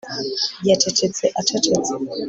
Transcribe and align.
Yacecetse 0.67 1.25
acecetse 1.39 1.93